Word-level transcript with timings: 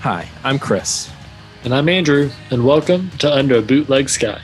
Hi, 0.00 0.30
I'm 0.44 0.58
Chris. 0.58 1.10
And 1.62 1.74
I'm 1.74 1.86
Andrew, 1.86 2.30
and 2.50 2.64
welcome 2.64 3.10
to 3.18 3.30
Under 3.30 3.56
a 3.56 3.60
Bootleg 3.60 4.08
Sky. 4.08 4.40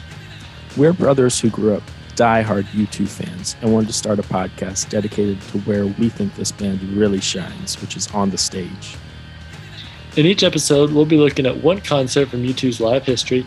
We're 0.76 0.92
brothers 0.92 1.40
who 1.40 1.48
grew 1.48 1.74
up 1.74 1.82
die-hard 2.14 2.66
U2 2.66 3.08
fans 3.08 3.56
and 3.62 3.72
wanted 3.72 3.86
to 3.86 3.94
start 3.94 4.18
a 4.18 4.22
podcast 4.22 4.90
dedicated 4.90 5.40
to 5.40 5.58
where 5.60 5.86
we 5.86 6.10
think 6.10 6.34
this 6.34 6.52
band 6.52 6.82
really 6.82 7.22
shines, 7.22 7.80
which 7.80 7.96
is 7.96 8.06
on 8.12 8.28
the 8.28 8.36
stage. 8.36 8.98
In 10.18 10.26
each 10.26 10.42
episode, 10.42 10.92
we'll 10.92 11.06
be 11.06 11.16
looking 11.16 11.46
at 11.46 11.56
one 11.56 11.80
concert 11.80 12.28
from 12.28 12.42
U2's 12.42 12.78
live 12.78 13.06
history 13.06 13.46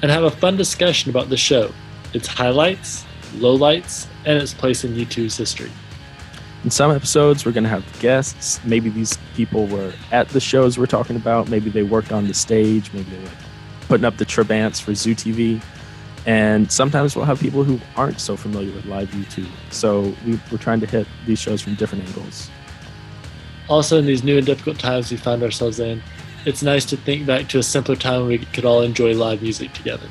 and 0.00 0.10
have 0.10 0.24
a 0.24 0.30
fun 0.30 0.56
discussion 0.56 1.10
about 1.10 1.28
the 1.28 1.36
show, 1.36 1.70
its 2.14 2.26
highlights, 2.26 3.04
lowlights, 3.34 4.06
and 4.24 4.42
its 4.42 4.54
place 4.54 4.82
in 4.84 4.94
U2's 4.94 5.36
history. 5.36 5.70
In 6.62 6.70
some 6.70 6.90
episodes, 6.90 7.46
we're 7.46 7.52
going 7.52 7.64
to 7.64 7.70
have 7.70 8.00
guests. 8.00 8.60
Maybe 8.64 8.90
these 8.90 9.16
people 9.34 9.66
were 9.66 9.94
at 10.12 10.28
the 10.28 10.40
shows 10.40 10.78
we're 10.78 10.84
talking 10.84 11.16
about. 11.16 11.48
Maybe 11.48 11.70
they 11.70 11.82
worked 11.82 12.12
on 12.12 12.26
the 12.26 12.34
stage. 12.34 12.92
Maybe 12.92 13.08
they 13.16 13.22
were 13.22 13.30
putting 13.88 14.04
up 14.04 14.18
the 14.18 14.26
Trabants 14.26 14.80
for 14.80 14.94
Zoo 14.94 15.14
TV. 15.14 15.62
And 16.26 16.70
sometimes 16.70 17.16
we'll 17.16 17.24
have 17.24 17.40
people 17.40 17.64
who 17.64 17.80
aren't 17.96 18.20
so 18.20 18.36
familiar 18.36 18.74
with 18.74 18.84
live 18.84 19.08
U2. 19.08 19.46
So 19.70 20.14
we, 20.26 20.38
we're 20.52 20.58
trying 20.58 20.80
to 20.80 20.86
hit 20.86 21.06
these 21.24 21.38
shows 21.38 21.62
from 21.62 21.76
different 21.76 22.04
angles. 22.04 22.50
Also, 23.70 23.98
in 23.98 24.04
these 24.04 24.22
new 24.22 24.36
and 24.36 24.44
difficult 24.44 24.78
times 24.78 25.10
we 25.10 25.16
found 25.16 25.42
ourselves 25.42 25.80
in, 25.80 26.02
it's 26.44 26.62
nice 26.62 26.84
to 26.86 26.96
think 26.98 27.26
back 27.26 27.48
to 27.48 27.58
a 27.58 27.62
simpler 27.62 27.96
time 27.96 28.20
when 28.20 28.28
we 28.28 28.38
could 28.38 28.66
all 28.66 28.82
enjoy 28.82 29.14
live 29.14 29.40
music 29.40 29.72
together. 29.72 30.08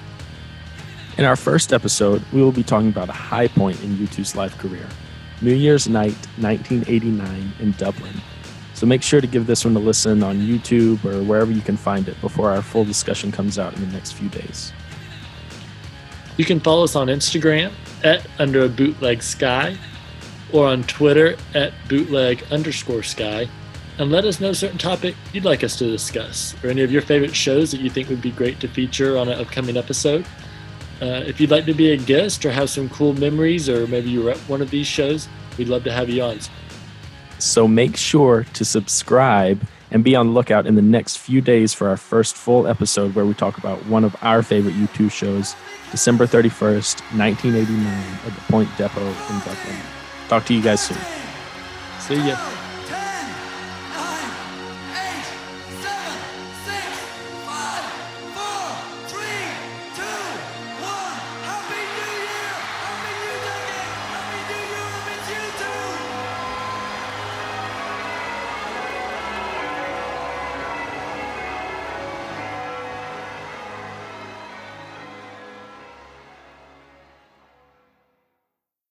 In 1.19 1.25
our 1.25 1.35
first 1.35 1.73
episode, 1.73 2.23
we 2.33 2.41
will 2.41 2.51
be 2.51 2.63
talking 2.63 2.89
about 2.89 3.09
a 3.09 3.13
high 3.13 3.49
point 3.49 3.83
in 3.83 3.97
U2's 3.97 4.35
live 4.35 4.57
career 4.57 4.87
New 5.41 5.53
Year's 5.53 5.87
Night 5.87 6.15
1989 6.37 7.53
in 7.59 7.71
Dublin. 7.73 8.13
So 8.73 8.85
make 8.85 9.01
sure 9.03 9.19
to 9.19 9.27
give 9.27 9.45
this 9.45 9.65
one 9.65 9.75
a 9.75 9.79
listen 9.79 10.23
on 10.23 10.37
YouTube 10.37 11.03
or 11.03 11.21
wherever 11.23 11.51
you 11.51 11.61
can 11.61 11.75
find 11.75 12.07
it 12.07 12.19
before 12.21 12.49
our 12.49 12.61
full 12.61 12.85
discussion 12.85 13.31
comes 13.31 13.59
out 13.59 13.73
in 13.75 13.81
the 13.81 13.93
next 13.93 14.13
few 14.13 14.29
days. 14.29 14.71
You 16.37 16.45
can 16.45 16.59
follow 16.61 16.85
us 16.85 16.95
on 16.95 17.07
Instagram 17.07 17.73
at 18.03 18.25
under 18.39 18.63
a 18.63 18.69
bootleg 18.69 19.21
sky 19.21 19.77
or 20.53 20.67
on 20.67 20.83
Twitter 20.83 21.35
at 21.53 21.73
bootleg 21.89 22.43
underscore 22.51 23.03
sky 23.03 23.49
and 23.97 24.09
let 24.09 24.23
us 24.23 24.39
know 24.39 24.51
a 24.51 24.55
certain 24.55 24.77
topic 24.77 25.15
you'd 25.33 25.43
like 25.43 25.63
us 25.63 25.77
to 25.77 25.85
discuss 25.91 26.55
or 26.63 26.69
any 26.69 26.81
of 26.81 26.91
your 26.91 27.01
favorite 27.01 27.35
shows 27.35 27.71
that 27.71 27.81
you 27.81 27.89
think 27.89 28.07
would 28.07 28.21
be 28.21 28.31
great 28.31 28.59
to 28.61 28.67
feature 28.69 29.17
on 29.17 29.27
an 29.27 29.37
upcoming 29.37 29.75
episode. 29.75 30.25
Uh, 31.01 31.23
if 31.25 31.39
you'd 31.39 31.51
like 31.51 31.65
to 31.65 31.73
be 31.73 31.91
a 31.91 31.97
guest 31.97 32.45
or 32.45 32.51
have 32.51 32.69
some 32.69 32.89
cool 32.89 33.13
memories, 33.13 33.69
or 33.69 33.87
maybe 33.87 34.09
you 34.09 34.23
were 34.23 34.31
at 34.31 34.37
one 34.49 34.61
of 34.61 34.69
these 34.69 34.87
shows, 34.87 35.27
we'd 35.57 35.69
love 35.69 35.83
to 35.85 35.91
have 35.91 36.09
you 36.09 36.21
on. 36.21 36.39
So 37.39 37.67
make 37.67 37.95
sure 37.95 38.45
to 38.53 38.65
subscribe 38.65 39.65
and 39.91 40.03
be 40.03 40.15
on 40.15 40.27
the 40.27 40.33
lookout 40.33 40.67
in 40.67 40.75
the 40.75 40.81
next 40.81 41.17
few 41.17 41.41
days 41.41 41.73
for 41.73 41.87
our 41.87 41.97
first 41.97 42.35
full 42.35 42.67
episode 42.67 43.15
where 43.15 43.25
we 43.25 43.33
talk 43.33 43.57
about 43.57 43.83
one 43.85 44.03
of 44.03 44.15
our 44.21 44.43
favorite 44.43 44.75
U2 44.75 45.11
shows, 45.11 45.55
December 45.89 46.27
31st, 46.27 47.01
1989, 47.17 48.19
at 48.25 48.35
the 48.35 48.41
Point 48.51 48.69
Depot 48.77 49.01
in 49.01 49.39
Brooklyn. 49.39 49.77
Talk 50.27 50.45
to 50.45 50.53
you 50.53 50.61
guys 50.61 50.81
soon. 50.81 50.97
See 51.99 52.27
ya. 52.27 52.68